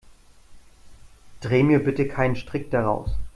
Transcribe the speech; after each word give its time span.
Dreh 1.41 1.61
mir 1.61 1.77
bitte 1.77 2.07
keinen 2.07 2.35
Strick 2.35 2.71
daraus. 2.71 3.11